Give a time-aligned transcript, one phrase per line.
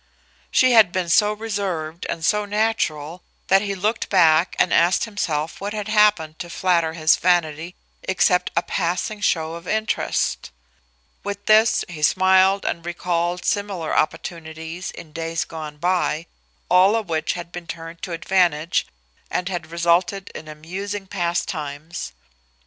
[0.49, 5.61] She had been so reserved and so natural that he looked back and asked himself
[5.61, 10.49] what had happened to flatter his vanity except a passing show of interest.
[11.23, 16.25] With this, he smiled and recalled similar opportunities in days gone by,
[16.67, 18.87] all of which had been turned to advantage
[19.29, 22.11] and had resulted in amusing pastimes.